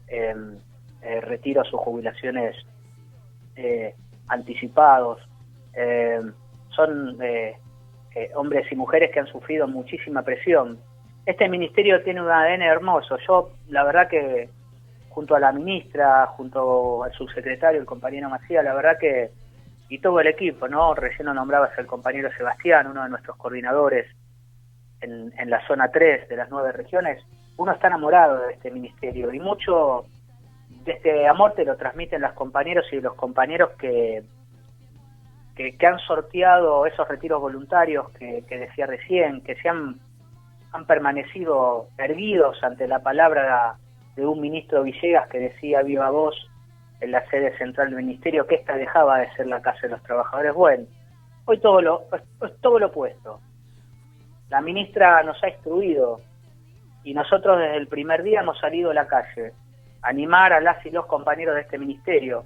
em, 0.07 0.57
eh, 1.01 1.21
retiro 1.21 1.61
a 1.61 1.65
sus 1.65 1.79
jubilaciones 1.79 2.55
eh, 3.55 3.95
anticipados. 6.79 7.19
Em, 7.19 8.31
son 8.31 8.35
hombres 8.35 8.71
y 8.71 8.75
mujeres 8.75 9.11
que 9.11 9.19
han 9.19 9.27
sufrido 9.27 9.67
muchísima 9.67 10.21
presión. 10.21 10.79
Este 11.25 11.49
ministerio 11.49 12.01
tiene 12.03 12.21
un 12.21 12.29
ADN 12.29 12.61
hermoso. 12.61 13.17
Yo, 13.27 13.51
la 13.67 13.83
verdad 13.83 14.07
que 14.07 14.49
junto 15.09 15.35
a 15.35 15.39
la 15.39 15.51
ministra, 15.51 16.25
junto 16.27 17.03
al 17.03 17.11
subsecretario, 17.13 17.79
el 17.79 17.85
compañero 17.85 18.29
Macías, 18.29 18.63
la 18.63 18.73
verdad 18.73 18.97
que 18.99 19.31
y 19.87 19.99
todo 19.99 20.19
el 20.19 20.27
equipo, 20.27 20.67
¿no? 20.67 20.95
Recién 20.95 21.27
lo 21.27 21.33
nombrabas 21.33 21.77
el 21.77 21.85
compañero 21.85 22.29
Sebastián, 22.35 22.87
uno 22.87 23.03
de 23.03 23.09
nuestros 23.09 23.37
coordinadores 23.37 24.07
en, 25.01 25.31
en 25.37 25.49
la 25.49 25.65
zona 25.67 25.89
3 25.91 26.27
de 26.27 26.35
las 26.35 26.49
nueve 26.49 26.71
regiones. 26.71 27.23
Uno 27.57 27.71
está 27.71 27.87
enamorado 27.87 28.47
de 28.47 28.53
este 28.53 28.71
ministerio 28.71 29.31
y 29.33 29.39
mucho 29.39 30.05
este 30.85 31.27
amor 31.27 31.53
te 31.53 31.65
lo 31.65 31.77
transmiten 31.77 32.21
los 32.21 32.33
compañeros 32.33 32.85
y 32.91 32.99
los 32.99 33.13
compañeros 33.15 33.71
que, 33.79 34.23
que, 35.55 35.75
han 35.85 35.99
sorteado 35.99 36.85
esos 36.85 37.07
retiros 37.07 37.41
voluntarios 37.41 38.09
que, 38.11 38.43
decía 38.49 38.85
recién, 38.85 39.41
que 39.41 39.55
se 39.55 39.69
han, 39.69 39.99
han 40.71 40.85
permanecido 40.85 41.87
erguidos 41.97 42.61
ante 42.63 42.87
la 42.87 42.99
palabra 42.99 43.77
de 44.15 44.25
un 44.25 44.41
ministro 44.41 44.83
Villegas 44.83 45.27
que 45.29 45.39
decía 45.39 45.81
viva 45.81 46.09
voz 46.09 46.35
en 47.01 47.11
la 47.11 47.25
sede 47.29 47.57
central 47.57 47.89
del 47.89 48.03
ministerio 48.03 48.47
que 48.47 48.55
esta 48.55 48.75
dejaba 48.75 49.19
de 49.19 49.33
ser 49.35 49.47
la 49.47 49.61
casa 49.61 49.81
de 49.83 49.89
los 49.89 50.03
trabajadores. 50.03 50.53
Bueno, 50.53 50.85
hoy 51.45 51.59
todo 51.59 51.81
lo, 51.81 52.03
es 52.13 52.61
todo 52.61 52.79
lo 52.79 52.87
opuesto. 52.87 53.39
La 54.49 54.61
ministra 54.61 55.23
nos 55.23 55.41
ha 55.43 55.49
instruido 55.49 56.21
y 57.03 57.13
nosotros 57.13 57.59
desde 57.59 57.77
el 57.77 57.87
primer 57.87 58.23
día 58.23 58.41
hemos 58.41 58.59
salido 58.59 58.91
a 58.91 58.93
la 58.93 59.07
calle 59.07 59.53
a 60.01 60.09
animar 60.09 60.53
a 60.53 60.61
las 60.61 60.85
y 60.85 60.91
los 60.91 61.05
compañeros 61.07 61.55
de 61.55 61.61
este 61.61 61.77
ministerio, 61.77 62.45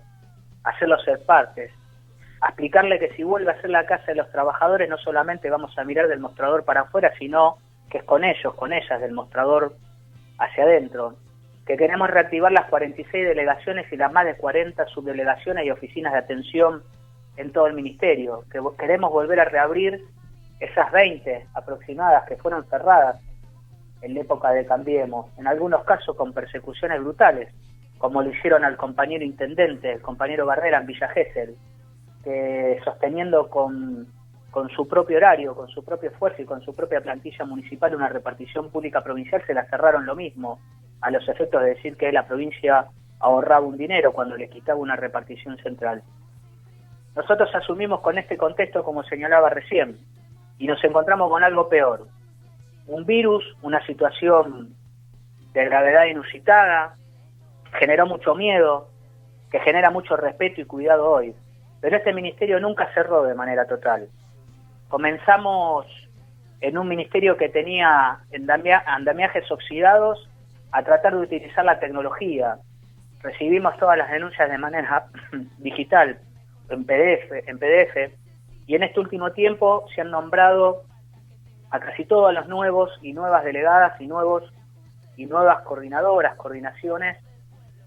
a 0.64 0.70
hacerlos 0.70 1.04
ser 1.04 1.26
partes, 1.26 1.72
explicarle 2.48 3.00
que 3.00 3.14
si 3.16 3.24
vuelve 3.24 3.52
a 3.52 3.62
ser 3.62 3.70
la 3.70 3.86
casa 3.86 4.06
de 4.08 4.16
los 4.16 4.32
trabajadores 4.32 4.90
no 4.90 4.98
solamente 4.98 5.50
vamos 5.50 5.78
a 5.78 5.84
mirar 5.84 6.08
del 6.08 6.20
mostrador 6.20 6.64
para 6.64 6.82
afuera, 6.82 7.12
sino 7.20 7.58
que 7.90 8.00
es 8.00 8.04
con 8.04 8.24
ellos, 8.24 8.54
con 8.56 8.72
ellas, 8.72 9.02
del 9.02 9.12
mostrador 9.12 9.74
hacia 10.38 10.64
adentro, 10.64 11.16
que 11.66 11.76
queremos 11.76 12.10
reactivar 12.10 12.52
las 12.52 12.70
46 12.70 13.28
delegaciones 13.28 13.92
y 13.92 13.98
las 13.98 14.12
más 14.12 14.26
de 14.26 14.38
40 14.38 14.86
subdelegaciones 14.88 15.66
y 15.66 15.72
oficinas 15.72 16.14
de 16.14 16.20
atención 16.20 16.84
en 17.38 17.52
todo 17.52 17.68
el 17.68 17.74
ministerio, 17.74 18.44
que 18.52 18.60
queremos 18.78 19.12
volver 19.12 19.40
a 19.40 19.46
reabrir 19.46 20.04
esas 20.60 20.92
20 20.92 21.48
aproximadas 21.54 22.28
que 22.28 22.38
fueron 22.38 22.66
cerradas 22.70 23.22
en 24.02 24.14
la 24.14 24.22
época 24.22 24.52
de 24.52 24.66
Cambiemos, 24.66 25.28
en 25.38 25.48
algunos 25.48 25.84
casos 25.84 26.16
con 26.16 26.34
persecuciones 26.34 27.00
brutales, 27.02 27.50
como 27.98 28.22
lo 28.22 28.30
hicieron 28.30 28.64
al 28.64 28.78
compañero 28.78 29.24
intendente, 29.24 29.92
el 29.92 30.02
compañero 30.02 30.46
Barrera 30.46 30.80
en 30.80 30.88
Villa 30.88 31.08
Gesell, 31.10 31.56
que 32.24 32.80
sosteniendo 32.84 33.50
con, 33.50 34.08
con 34.52 34.70
su 34.70 34.88
propio 34.88 35.18
horario, 35.18 35.56
con 35.56 35.68
su 35.70 35.84
propio 35.84 36.10
esfuerzo 36.10 36.42
y 36.42 36.46
con 36.46 36.62
su 36.62 36.76
propia 36.76 37.02
plantilla 37.02 37.46
municipal 37.46 37.96
una 37.96 38.10
repartición 38.10 38.70
pública 38.70 39.04
provincial, 39.04 39.44
se 39.46 39.54
la 39.54 39.66
cerraron 39.66 40.06
lo 40.06 40.16
mismo, 40.16 40.60
a 41.02 41.12
los 41.12 41.28
efectos 41.30 41.62
de 41.62 41.70
decir 41.70 41.96
que 41.96 42.12
la 42.12 42.28
provincia 42.28 42.88
ahorraba 43.20 43.66
un 43.66 43.78
dinero 43.78 44.12
cuando 44.12 44.36
le 44.36 44.50
quitaba 44.50 44.80
una 44.80 44.96
repartición 44.96 45.58
central. 45.58 46.04
Nosotros 47.16 47.50
asumimos 47.54 48.02
con 48.02 48.18
este 48.18 48.38
contexto, 48.38 48.84
como 48.84 49.04
señalaba 49.04 49.50
recién, 49.50 49.98
y 50.58 50.68
nos 50.68 50.84
encontramos 50.84 51.30
con 51.30 51.44
algo 51.44 51.70
peor. 51.70 52.08
Un 52.88 53.06
virus, 53.06 53.44
una 53.62 53.86
situación 53.86 54.74
de 55.54 55.66
gravedad 55.66 56.06
inusitada, 56.06 56.96
generó 57.74 58.06
mucho 58.06 58.36
miedo, 58.36 58.90
que 59.52 59.60
genera 59.60 59.90
mucho 59.90 60.16
respeto 60.16 60.62
y 60.62 60.66
cuidado 60.66 61.10
hoy. 61.10 61.36
Pero 61.82 61.98
este 61.98 62.14
ministerio 62.14 62.60
nunca 62.60 62.92
cerró 62.94 63.24
de 63.24 63.36
manera 63.36 63.66
total. 63.66 64.08
Comenzamos 64.88 65.86
en 66.62 66.78
un 66.78 66.88
ministerio 66.88 67.38
que 67.38 67.50
tenía 67.50 68.20
andamiajes 68.86 69.50
oxidados 69.52 70.30
a 70.72 70.84
tratar 70.84 71.16
de 71.16 71.22
utilizar 71.22 71.64
la 71.66 71.80
tecnología. 71.80 72.58
Recibimos 73.22 73.78
todas 73.78 73.98
las 73.98 74.12
denuncias 74.12 74.50
de 74.50 74.58
manera 74.58 75.08
digital, 75.58 76.20
en 76.70 76.86
PDF, 76.86 77.48
en 77.48 77.58
PDF, 77.58 78.14
y 78.68 78.76
en 78.76 78.84
este 78.84 79.00
último 79.00 79.32
tiempo 79.32 79.86
se 79.96 80.02
han 80.02 80.12
nombrado 80.12 80.84
a 81.72 81.80
casi 81.80 82.06
todos 82.06 82.34
los 82.34 82.48
nuevos 82.48 82.92
y 83.02 83.14
nuevas 83.14 83.44
delegadas 83.44 84.00
y 84.02 84.08
nuevos 84.08 84.44
y 85.18 85.26
nuevas 85.26 85.64
coordinadoras, 85.64 86.36
coordinaciones, 86.36 87.18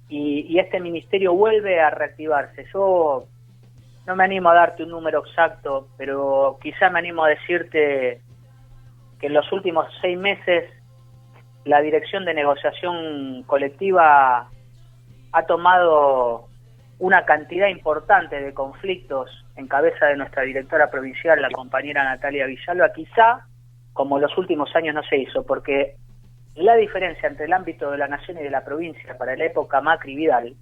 y, 0.09 0.59
este 0.59 0.79
ministerio 0.79 1.33
vuelve 1.33 1.81
a 1.81 1.89
reactivarse. 1.89 2.67
Yo 2.75 3.25
no 4.07 4.17
me 4.17 4.25
animo 4.25 4.51
a 4.51 4.55
darte 4.55 4.83
un 4.83 4.91
número 4.91 5.25
exacto, 5.25 5.89
pero 5.97 6.59
quizá 6.61 6.91
me 6.91 6.99
animo 6.99 7.25
a 7.25 7.29
decirte 7.29 8.21
que 9.21 9.27
en 9.27 9.35
los 9.35 9.51
últimos 9.53 9.87
seis 10.01 10.19
meses 10.19 10.71
la 11.65 11.81
dirección 11.81 12.25
de 12.25 12.35
negociación 12.35 13.45
colectiva 13.45 14.49
ha 15.33 15.43
tomado 15.47 16.49
una 16.99 17.25
cantidad 17.25 17.69
importante 17.69 18.41
de 18.41 18.53
conflictos 18.53 19.31
en 19.57 19.69
cabeza 19.69 20.07
de 20.07 20.17
nuestra 20.17 20.43
directora 20.43 20.91
provincial, 20.91 21.41
la 21.41 21.51
compañera 21.51 22.05
Natalia 22.05 22.47
Villalba, 22.47 22.93
quizá 22.93 23.47
como 23.93 24.19
los 24.19 24.37
últimos 24.39 24.75
años 24.75 24.95
no 24.95 25.03
se 25.03 25.19
hizo, 25.19 25.45
porque 25.45 25.97
la 26.55 26.77
diferencia 26.77 27.29
entre 27.29 27.47
el 27.47 27.53
ámbito 27.53 27.91
de 27.91 27.99
la 27.99 28.09
nación 28.09 28.39
y 28.39 28.43
de 28.43 28.51
la 28.51 28.65
provincia 28.65 29.17
para 29.17 29.37
la 29.37 29.45
época 29.45 29.81
Macri-Vidal 29.81 30.55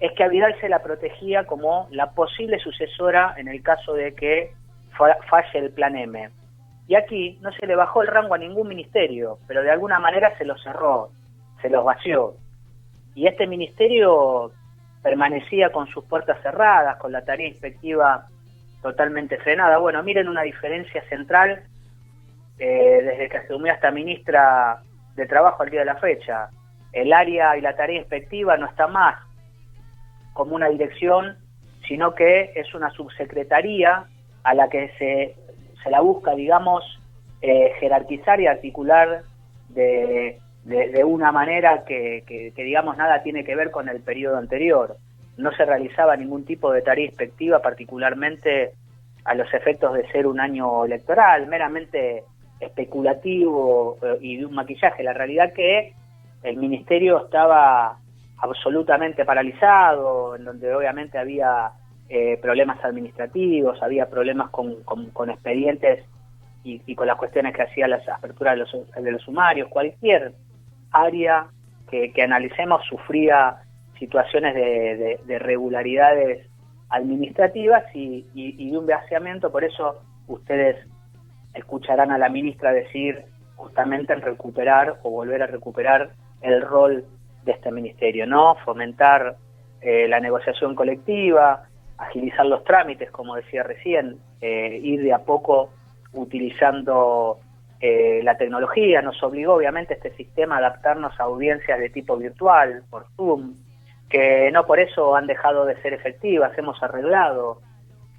es 0.00 0.12
que 0.12 0.24
a 0.24 0.28
Vidal 0.28 0.58
se 0.60 0.68
la 0.68 0.82
protegía 0.82 1.44
como 1.44 1.86
la 1.90 2.12
posible 2.12 2.58
sucesora 2.58 3.34
en 3.36 3.48
el 3.48 3.62
caso 3.62 3.92
de 3.92 4.14
que 4.14 4.54
falle 4.96 5.58
el 5.58 5.70
plan 5.70 5.94
M. 5.94 6.30
Y 6.88 6.94
aquí 6.94 7.38
no 7.42 7.52
se 7.52 7.66
le 7.66 7.76
bajó 7.76 8.02
el 8.02 8.08
rango 8.08 8.34
a 8.34 8.38
ningún 8.38 8.66
ministerio, 8.66 9.38
pero 9.46 9.62
de 9.62 9.70
alguna 9.70 9.98
manera 9.98 10.36
se 10.38 10.44
lo 10.44 10.56
cerró, 10.58 11.10
se 11.60 11.68
los 11.68 11.84
vació. 11.84 12.34
Y 13.14 13.26
este 13.26 13.46
ministerio 13.46 14.50
permanecía 15.02 15.70
con 15.70 15.86
sus 15.88 16.04
puertas 16.04 16.42
cerradas, 16.42 16.96
con 16.96 17.12
la 17.12 17.24
tarea 17.24 17.48
inspectiva 17.48 18.26
totalmente 18.82 19.36
frenada. 19.38 19.78
Bueno, 19.78 20.02
miren 20.02 20.28
una 20.28 20.42
diferencia 20.42 21.02
central 21.08 21.62
eh, 22.58 23.00
desde 23.02 23.28
que 23.28 23.36
asumió 23.36 23.72
esta 23.72 23.90
ministra 23.90 24.82
de 25.14 25.26
Trabajo 25.26 25.62
al 25.62 25.70
día 25.70 25.80
de 25.80 25.86
la 25.86 25.96
fecha. 25.96 26.48
El 26.92 27.12
área 27.12 27.56
y 27.56 27.60
la 27.60 27.76
tarea 27.76 28.00
inspectiva 28.00 28.56
no 28.56 28.66
está 28.66 28.86
más 28.86 29.29
como 30.40 30.56
una 30.56 30.70
dirección, 30.70 31.36
sino 31.86 32.14
que 32.14 32.52
es 32.54 32.72
una 32.72 32.88
subsecretaría 32.92 34.06
a 34.42 34.54
la 34.54 34.70
que 34.70 34.90
se, 34.96 35.34
se 35.84 35.90
la 35.90 36.00
busca, 36.00 36.34
digamos, 36.34 36.82
eh, 37.42 37.72
jerarquizar 37.78 38.40
y 38.40 38.46
articular 38.46 39.20
de, 39.68 40.38
de, 40.64 41.04
una 41.04 41.30
manera 41.30 41.84
que, 41.84 42.24
que, 42.26 42.64
digamos, 42.64 42.96
nada 42.96 43.22
tiene 43.22 43.44
que 43.44 43.54
ver 43.54 43.70
con 43.70 43.90
el 43.90 44.00
periodo 44.00 44.38
anterior. 44.38 44.96
No 45.36 45.52
se 45.52 45.66
realizaba 45.66 46.16
ningún 46.16 46.46
tipo 46.46 46.72
de 46.72 46.80
tarea 46.80 47.04
inspectiva, 47.04 47.60
particularmente 47.60 48.70
a 49.26 49.34
los 49.34 49.52
efectos 49.52 49.92
de 49.92 50.10
ser 50.10 50.26
un 50.26 50.40
año 50.40 50.86
electoral, 50.86 51.48
meramente 51.48 52.24
especulativo 52.60 53.98
eh, 54.00 54.16
y 54.22 54.38
de 54.38 54.46
un 54.46 54.54
maquillaje. 54.54 55.02
La 55.02 55.12
realidad 55.12 55.52
que 55.52 55.92
el 56.42 56.56
ministerio 56.56 57.26
estaba 57.26 57.98
absolutamente 58.40 59.24
paralizado, 59.24 60.34
en 60.36 60.44
donde 60.44 60.74
obviamente 60.74 61.18
había 61.18 61.72
eh, 62.08 62.38
problemas 62.40 62.82
administrativos, 62.84 63.82
había 63.82 64.08
problemas 64.08 64.50
con, 64.50 64.82
con, 64.82 65.30
expedientes 65.30 66.04
y, 66.64 66.94
con 66.94 67.06
las 67.06 67.16
cuestiones 67.16 67.54
que 67.54 67.62
hacía 67.62 67.86
las 67.86 68.06
aperturas 68.08 68.54
de 68.54 68.58
los, 68.58 68.94
de 68.94 69.12
los 69.12 69.22
sumarios, 69.22 69.68
cualquier 69.68 70.32
área 70.90 71.46
que, 71.90 72.12
analicemos 72.22 72.82
sufría 72.86 73.62
situaciones 73.98 74.54
de, 74.54 75.20
de, 75.24 75.38
regularidades 75.38 76.48
administrativas 76.88 77.84
y, 77.94 78.26
y, 78.34 78.70
de 78.70 78.78
un 78.78 78.86
vaciamiento, 78.86 79.52
por 79.52 79.64
eso 79.64 80.02
ustedes 80.26 80.76
escucharán 81.54 82.10
a 82.10 82.18
la 82.18 82.28
ministra 82.28 82.72
decir 82.72 83.24
justamente 83.56 84.12
en 84.12 84.22
recuperar 84.22 84.98
o 85.02 85.10
volver 85.10 85.42
a 85.42 85.46
recuperar 85.46 86.10
el 86.40 86.62
rol 86.62 87.04
de 87.44 87.52
este 87.52 87.70
ministerio, 87.70 88.26
¿no? 88.26 88.56
Fomentar 88.64 89.36
eh, 89.80 90.06
la 90.08 90.20
negociación 90.20 90.74
colectiva, 90.74 91.64
agilizar 91.96 92.46
los 92.46 92.64
trámites, 92.64 93.10
como 93.10 93.36
decía 93.36 93.62
recién, 93.62 94.18
eh, 94.40 94.78
ir 94.82 95.02
de 95.02 95.12
a 95.12 95.20
poco 95.20 95.70
utilizando 96.12 97.38
eh, 97.80 98.20
la 98.22 98.36
tecnología. 98.36 99.02
Nos 99.02 99.22
obligó, 99.22 99.54
obviamente, 99.54 99.94
este 99.94 100.14
sistema 100.16 100.56
a 100.56 100.58
adaptarnos 100.58 101.18
a 101.18 101.24
audiencias 101.24 101.78
de 101.78 101.90
tipo 101.90 102.16
virtual, 102.16 102.82
por 102.90 103.06
Zoom, 103.16 103.54
que 104.08 104.50
no 104.52 104.66
por 104.66 104.80
eso 104.80 105.14
han 105.14 105.26
dejado 105.26 105.64
de 105.64 105.80
ser 105.82 105.94
efectivas, 105.94 106.56
hemos 106.58 106.82
arreglado 106.82 107.60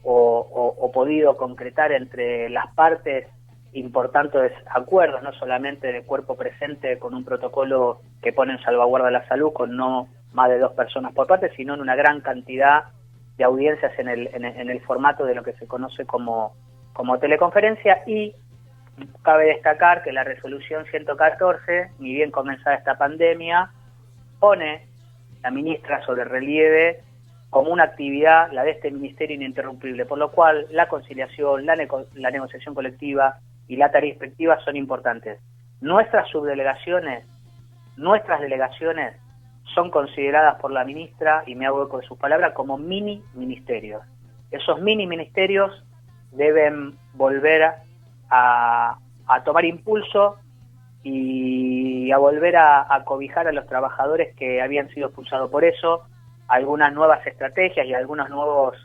o, 0.03 0.75
o 0.79 0.91
podido 0.91 1.37
concretar 1.37 1.91
entre 1.91 2.49
las 2.49 2.73
partes 2.73 3.27
importantes 3.73 4.51
acuerdos, 4.67 5.23
no 5.23 5.33
solamente 5.33 5.91
de 5.91 6.03
cuerpo 6.03 6.35
presente 6.35 6.99
con 6.99 7.13
un 7.13 7.23
protocolo 7.23 8.01
que 8.21 8.33
pone 8.33 8.53
en 8.53 8.61
salvaguarda 8.61 9.11
la 9.11 9.27
salud 9.27 9.53
con 9.53 9.75
no 9.75 10.07
más 10.33 10.49
de 10.49 10.59
dos 10.59 10.73
personas 10.73 11.13
por 11.13 11.27
parte, 11.27 11.51
sino 11.55 11.73
en 11.73 11.81
una 11.81 11.95
gran 11.95 12.21
cantidad 12.21 12.85
de 13.37 13.43
audiencias 13.43 13.97
en 13.97 14.07
el, 14.07 14.29
en 14.33 14.69
el, 14.69 14.81
formato 14.81 15.25
de 15.25 15.35
lo 15.35 15.43
que 15.43 15.53
se 15.53 15.67
conoce 15.67 16.05
como, 16.05 16.55
como 16.93 17.17
teleconferencia. 17.19 18.03
Y 18.05 18.33
cabe 19.23 19.47
destacar 19.47 20.03
que 20.03 20.11
la 20.11 20.23
resolución 20.23 20.85
114, 20.85 21.91
ni 21.99 22.13
bien 22.13 22.31
comenzada 22.31 22.75
esta 22.75 22.97
pandemia, 22.97 23.71
pone 24.39 24.87
la 25.41 25.51
ministra 25.51 26.05
sobre 26.05 26.23
relieve 26.23 27.01
como 27.49 27.71
una 27.71 27.83
actividad, 27.83 28.51
la 28.53 28.63
de 28.63 28.71
este 28.71 28.91
ministerio 28.91 29.35
ininterrumpible, 29.35 30.05
por 30.05 30.17
lo 30.17 30.31
cual 30.31 30.67
la 30.71 30.87
conciliación, 30.87 31.65
la, 31.65 31.75
la 32.13 32.31
negociación 32.31 32.73
colectiva, 32.73 33.39
y 33.71 33.77
la 33.77 33.89
tarea 33.89 34.09
inspectiva 34.09 34.59
son 34.65 34.75
importantes. 34.75 35.39
Nuestras 35.79 36.27
subdelegaciones, 36.27 37.25
nuestras 37.95 38.41
delegaciones 38.41 39.15
son 39.73 39.89
consideradas 39.89 40.59
por 40.59 40.71
la 40.71 40.83
ministra, 40.83 41.43
y 41.47 41.55
me 41.55 41.65
hago 41.67 41.85
eco 41.85 42.01
de 42.01 42.05
sus 42.05 42.17
palabras, 42.17 42.51
como 42.51 42.77
mini 42.77 43.23
ministerios. 43.33 44.03
Esos 44.51 44.81
mini 44.81 45.07
ministerios 45.07 45.71
deben 46.33 46.97
volver 47.13 47.75
a, 48.29 48.97
tomar 49.45 49.63
impulso 49.63 50.35
y 51.01 52.11
a 52.11 52.17
volver 52.17 52.57
a, 52.57 53.01
cobijar 53.05 53.47
a 53.47 53.53
los 53.53 53.67
trabajadores 53.67 54.35
que 54.35 54.61
habían 54.61 54.89
sido 54.89 55.07
expulsados 55.07 55.49
por 55.49 55.63
eso, 55.63 56.03
algunas 56.49 56.91
nuevas 56.93 57.25
estrategias 57.25 57.87
y 57.87 57.93
algunas 57.93 58.29
nuevas 58.29 58.77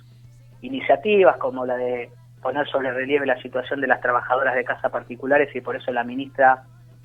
iniciativas 0.62 1.38
como 1.38 1.66
la 1.66 1.76
de 1.76 2.08
poner 2.46 2.68
sobre 2.68 2.92
relieve 2.92 3.26
la 3.26 3.42
situación 3.42 3.80
de 3.80 3.88
las 3.88 4.00
trabajadoras 4.00 4.54
de 4.54 4.62
casa 4.62 4.88
particulares 4.88 5.48
y 5.56 5.60
por 5.60 5.74
eso 5.74 5.90
la 5.90 6.04
ministra 6.04 6.62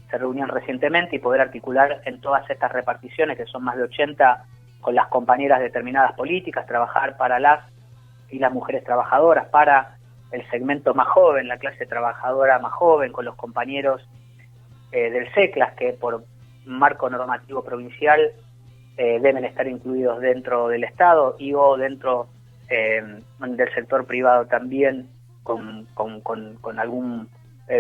se 0.08 0.20
reunió 0.20 0.46
recientemente 0.46 1.16
y 1.16 1.20
poder 1.20 1.42
articular 1.42 2.00
en 2.06 2.22
todas 2.22 2.48
estas 2.48 2.72
reparticiones, 2.72 3.38
que 3.38 3.48
son 3.48 3.64
más 3.64 3.76
de 3.76 3.82
80, 3.82 4.46
con 4.82 4.94
las 4.94 5.08
compañeras 5.08 5.60
determinadas 5.60 6.14
políticas, 6.14 6.68
trabajar 6.68 7.18
para 7.18 7.40
las 7.40 7.66
y 8.30 8.38
las 8.38 8.54
mujeres 8.54 8.84
trabajadoras, 8.84 9.48
para 9.48 9.98
el 10.32 10.48
segmento 10.52 10.94
más 10.94 11.08
joven, 11.08 11.48
la 11.48 11.58
clase 11.58 11.88
trabajadora 11.88 12.60
más 12.60 12.74
joven, 12.74 13.12
con 13.12 13.26
los 13.26 13.36
compañeros 13.36 14.08
eh, 14.92 15.10
del 15.10 15.34
SECLAS, 15.34 15.74
que 15.74 15.94
por 15.94 16.24
marco 16.66 17.10
normativo 17.10 17.64
provincial 17.64 18.32
eh, 18.96 19.20
deben 19.20 19.44
estar 19.44 19.68
incluidos 19.68 20.20
dentro 20.20 20.68
del 20.68 20.84
Estado 20.84 21.36
y 21.40 21.56
o 21.56 21.78
dentro 21.78 22.28
eh, 22.70 23.02
del 23.40 23.74
sector 23.74 24.06
privado 24.06 24.46
también 24.46 25.10
con, 25.44 25.86
con, 25.94 26.22
con, 26.22 26.80
algún 26.80 27.30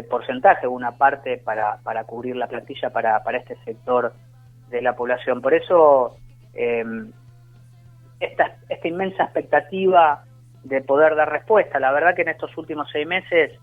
porcentaje, 0.10 0.68
una 0.68 0.98
parte 0.98 1.38
para, 1.38 1.78
para 1.84 2.06
cubrir 2.06 2.36
la 2.36 2.48
plantilla 2.48 2.92
para, 2.92 3.22
para 3.24 3.40
este 3.40 3.58
sector 3.66 4.14
de 4.70 4.82
la 4.82 4.96
población. 4.96 5.42
Por 5.42 5.54
eso 5.54 6.16
esta, 8.22 8.58
esta 8.70 8.88
inmensa 8.88 9.24
expectativa 9.24 10.24
de 10.64 10.82
poder 10.82 11.16
dar 11.16 11.30
respuesta. 11.30 11.80
La 11.80 11.92
verdad 11.92 12.16
que 12.16 12.22
en 12.22 12.30
estos 12.30 12.56
últimos 12.58 12.88
seis 12.92 13.08
meses 13.08 13.60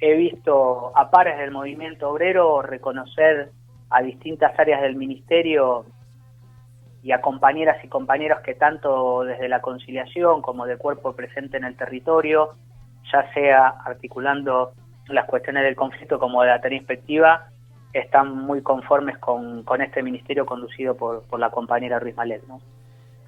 he 0.00 0.14
visto 0.14 0.96
a 0.96 1.10
pares 1.10 1.38
del 1.38 1.50
movimiento 1.50 2.10
obrero 2.10 2.62
reconocer 2.62 3.50
a 3.90 4.02
distintas 4.02 4.58
áreas 4.58 4.82
del 4.82 4.96
ministerio 4.96 5.84
y 7.02 7.12
a 7.12 7.20
compañeras 7.20 7.84
y 7.84 7.88
compañeros 7.88 8.40
que 8.40 8.54
tanto 8.54 9.24
desde 9.24 9.48
la 9.48 9.60
conciliación 9.60 10.40
como 10.40 10.66
de 10.66 10.76
cuerpo 10.76 11.14
presente 11.14 11.56
en 11.56 11.64
el 11.64 11.76
territorio, 11.76 12.54
ya 13.10 13.32
sea 13.32 13.68
articulando 13.84 14.72
las 15.08 15.26
cuestiones 15.26 15.64
del 15.64 15.76
conflicto 15.76 16.18
como 16.18 16.42
de 16.42 16.48
la 16.48 16.60
tarea 16.60 16.78
inspectiva, 16.78 17.48
están 17.92 18.36
muy 18.36 18.62
conformes 18.62 19.18
con, 19.18 19.62
con 19.64 19.82
este 19.82 20.02
ministerio 20.02 20.46
conducido 20.46 20.96
por, 20.96 21.22
por 21.24 21.40
la 21.40 21.50
compañera 21.50 21.98
Ruiz 21.98 22.16
Malet. 22.16 22.42
¿no? 22.46 22.60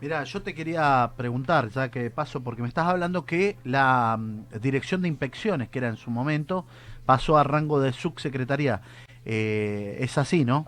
Mira, 0.00 0.25
yo 0.25 0.43
te 0.43 0.54
quería 0.54 1.12
preguntar, 1.16 1.69
ya 1.69 1.90
que 1.90 2.11
paso, 2.11 2.43
porque 2.43 2.62
me 2.62 2.69
estás 2.69 2.87
hablando 2.87 3.25
que 3.25 3.57
la 3.64 4.16
mm, 4.19 4.61
dirección 4.61 5.02
de 5.02 5.09
inspecciones, 5.09 5.69
que 5.69 5.78
era 5.78 5.88
en 5.88 5.97
su 5.97 6.11
momento, 6.11 6.66
pasó 7.07 7.37
a 7.37 7.45
rango 7.45 7.81
de 7.81 7.93
subsecretaría. 7.93 8.81
Eh, 9.25 9.97
es 10.00 10.19
así, 10.19 10.45
¿no? 10.45 10.66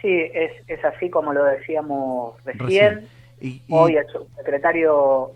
Sí, 0.00 0.08
es, 0.08 0.52
es 0.66 0.84
así 0.84 1.10
como 1.10 1.32
lo 1.32 1.44
decíamos 1.44 2.34
recién. 2.44 3.08
Hoy 3.68 3.96
el 3.96 4.06
subsecretario 4.06 5.32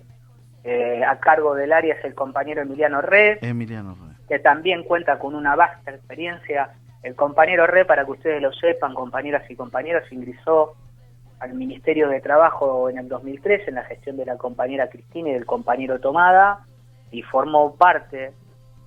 eh, 0.69 1.05
a 1.05 1.21
cargo 1.21 1.55
del 1.55 1.73
área 1.73 1.95
es 1.95 2.05
el 2.05 2.15
compañero 2.15 2.61
Emiliano 2.61 3.01
Red, 3.01 3.39
Emiliano 3.43 3.95
Red, 3.95 4.17
que 4.29 4.41
también 4.41 4.83
cuenta 4.83 5.17
con 5.19 5.37
una 5.37 5.55
vasta 5.55 5.93
experiencia. 5.93 6.71
El 7.05 7.15
compañero 7.15 7.69
Red, 7.69 7.87
para 7.87 8.05
que 8.05 8.11
ustedes 8.11 8.43
lo 8.43 8.53
sepan, 8.53 8.93
compañeras 8.93 9.49
y 9.49 9.55
compañeros, 9.55 10.11
ingresó 10.11 10.75
al 11.39 11.55
Ministerio 11.55 12.09
de 12.09 12.21
Trabajo 12.21 12.91
en 12.91 12.99
el 12.99 13.09
2003 13.09 13.69
en 13.69 13.77
la 13.77 13.85
gestión 13.85 14.17
de 14.17 14.27
la 14.27 14.37
compañera 14.37 14.89
Cristina 14.89 15.29
y 15.29 15.35
del 15.35 15.47
compañero 15.47 16.01
Tomada 16.01 16.67
y 17.13 17.23
formó 17.23 17.77
parte 17.77 18.33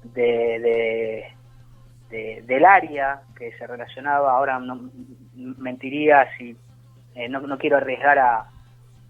de, 0.04 1.32
del 2.10 2.66
área 2.66 3.22
que 3.38 3.54
se 3.54 3.66
relacionaba, 3.66 4.32
ahora 4.32 4.60
no, 4.60 4.90
mentiría 5.34 6.28
si 6.38 6.58
eh, 7.16 7.30
no, 7.30 7.58
quiero 7.58 7.78
arriesgar 7.78 8.20
a, 8.20 8.50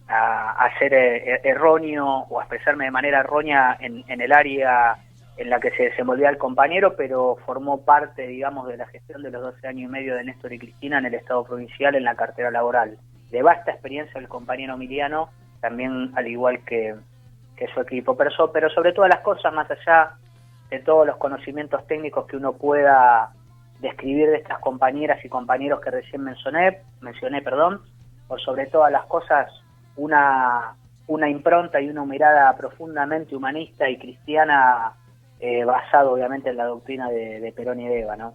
a, 0.10 0.70
ser 0.80 0.94
eh, 0.94 1.42
erróneo 1.44 2.26
o 2.30 2.40
a 2.40 2.44
expresarme 2.44 2.86
de 2.86 2.92
manera 2.92 3.20
errónea 3.20 3.78
en, 3.80 4.04
en 4.08 4.22
el 4.22 4.34
área 4.34 4.98
en 5.38 5.50
la 5.50 5.60
que 5.60 5.72
se 5.72 5.84
desenvolvía 5.84 6.30
el 6.30 6.38
compañero, 6.38 6.96
pero 6.98 7.38
formó 7.46 7.86
parte, 7.86 8.28
digamos, 8.28 8.68
de 8.68 8.76
la 8.76 8.88
gestión 8.88 9.24
de 9.24 9.32
los 9.32 9.42
12 9.42 9.68
años 9.68 9.90
y 9.90 9.92
medio 9.92 10.16
de 10.16 10.26
Néstor 10.26 10.52
y 10.52 10.60
Cristina 10.60 10.98
en 10.98 11.06
el 11.06 11.14
Estado 11.14 11.46
provincial 11.46 11.96
en 11.96 12.04
la 12.04 12.16
cartera 12.16 12.52
laboral 12.52 12.98
de 13.32 13.42
vasta 13.42 13.72
experiencia 13.72 14.20
el 14.20 14.28
compañero 14.28 14.74
Emiliano, 14.74 15.30
también 15.62 16.12
al 16.16 16.28
igual 16.28 16.64
que, 16.66 16.96
su 17.74 17.82
equipo. 17.82 18.18
Pero, 18.18 18.52
pero 18.52 18.70
sobre 18.70 18.94
todas 18.94 19.10
las 19.10 19.20
cosas, 19.20 19.54
más 19.54 19.70
allá 19.70 20.14
de 20.70 20.80
todos 20.80 21.06
los 21.06 21.18
conocimientos 21.18 21.86
técnicos 21.88 22.26
que 22.26 22.38
uno 22.38 22.54
pueda 22.54 23.32
describir 23.80 24.30
de 24.30 24.38
estas 24.38 24.60
compañeras 24.60 25.24
y 25.24 25.30
compañeros 25.30 25.80
que 25.82 25.92
recién 25.92 26.24
mencioné, 26.24 26.82
mencioné 27.02 27.42
perdón, 27.42 27.82
por 28.28 28.42
sobre 28.42 28.68
todas 28.68 28.92
las 28.92 29.06
cosas 29.06 29.52
una, 30.00 30.76
una 31.08 31.30
impronta 31.30 31.82
y 31.82 31.90
una 31.90 32.06
mirada 32.06 32.56
profundamente 32.56 33.36
humanista 33.36 33.90
y 33.90 33.98
cristiana 33.98 34.94
eh, 35.40 35.64
basado 35.64 36.12
obviamente 36.12 36.50
en 36.50 36.58
la 36.58 36.66
doctrina 36.66 37.10
de, 37.10 37.40
de 37.40 37.52
Perón 37.52 37.80
y 37.80 37.88
de 37.88 38.02
Eva, 38.02 38.16
¿no? 38.16 38.34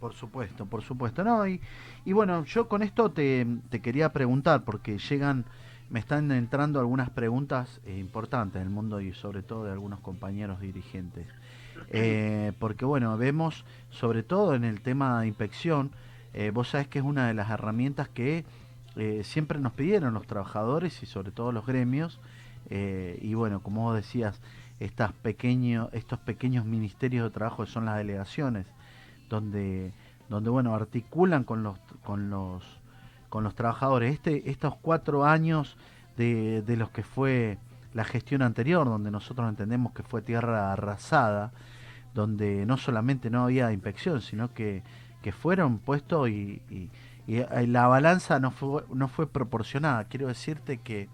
Por 0.00 0.14
supuesto, 0.14 0.66
por 0.66 0.82
supuesto. 0.82 1.24
No, 1.24 1.46
y, 1.46 1.60
y 2.04 2.12
bueno, 2.12 2.44
yo 2.44 2.68
con 2.68 2.82
esto 2.82 3.10
te, 3.10 3.46
te, 3.70 3.80
quería 3.80 4.12
preguntar, 4.12 4.62
porque 4.64 4.98
llegan, 4.98 5.44
me 5.88 6.00
están 6.00 6.30
entrando 6.32 6.80
algunas 6.80 7.10
preguntas 7.10 7.80
eh, 7.86 7.96
importantes 7.98 8.60
del 8.60 8.70
mundo 8.70 9.00
y 9.00 9.12
sobre 9.14 9.42
todo 9.42 9.64
de 9.64 9.72
algunos 9.72 10.00
compañeros 10.00 10.60
dirigentes. 10.60 11.26
Eh, 11.90 12.52
porque 12.58 12.84
bueno, 12.84 13.16
vemos 13.16 13.64
sobre 13.90 14.22
todo 14.22 14.54
en 14.54 14.64
el 14.64 14.82
tema 14.82 15.20
de 15.20 15.28
inspección, 15.28 15.92
eh, 16.34 16.50
vos 16.50 16.68
sabés 16.68 16.88
que 16.88 16.98
es 16.98 17.04
una 17.04 17.28
de 17.28 17.34
las 17.34 17.50
herramientas 17.50 18.08
que 18.08 18.44
siempre 19.22 19.58
nos 19.58 19.72
pidieron 19.72 20.14
los 20.14 20.26
trabajadores 20.26 21.02
y 21.02 21.06
sobre 21.06 21.30
todo 21.30 21.52
los 21.52 21.66
gremios. 21.66 22.18
y 22.70 23.34
bueno, 23.34 23.60
como 23.60 23.82
vos 23.82 23.94
decías, 23.94 24.40
estas 24.80 25.12
estos 25.92 26.18
pequeños 26.20 26.64
ministerios 26.64 27.24
de 27.24 27.30
trabajo 27.30 27.66
son 27.66 27.86
las 27.86 27.96
delegaciones 27.96 28.66
donde, 29.28 29.92
donde 30.28 30.50
bueno, 30.50 30.74
articulan 30.74 31.44
con 31.44 31.62
los, 31.62 31.78
con 32.04 32.30
los, 32.30 32.62
con 33.28 33.44
los 33.44 33.54
trabajadores. 33.54 34.14
Este, 34.14 34.50
estos 34.50 34.76
cuatro 34.76 35.24
años 35.24 35.76
de, 36.16 36.62
de 36.62 36.76
los 36.76 36.90
que 36.90 37.02
fue 37.02 37.58
la 37.94 38.04
gestión 38.04 38.42
anterior, 38.42 38.86
donde 38.86 39.10
nosotros 39.10 39.48
entendemos 39.48 39.92
que 39.92 40.02
fue 40.02 40.22
tierra 40.22 40.72
arrasada, 40.72 41.52
donde 42.14 42.66
no 42.66 42.76
solamente 42.76 43.30
no 43.30 43.44
había 43.44 43.72
inspección, 43.72 44.20
sino 44.20 44.52
que, 44.52 44.82
que 45.22 45.32
fueron 45.32 45.78
puestos 45.78 46.28
y, 47.26 47.38
y, 47.38 47.66
la 47.66 47.86
balanza 47.86 48.38
no 48.38 48.50
fue, 48.50 48.84
no 48.92 49.08
fue 49.08 49.30
proporcionada. 49.30 50.04
Quiero 50.04 50.28
decirte 50.28 50.78
que, 50.78 51.08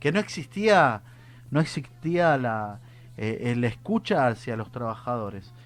que 0.00 0.12
no 0.12 0.18
existía, 0.18 1.02
no 1.50 1.60
existía 1.60 2.36
la, 2.38 2.80
eh, 3.16 3.54
la 3.56 3.66
escucha 3.66 4.26
hacia 4.26 4.56
los 4.56 4.72
trabajadores. 4.72 5.52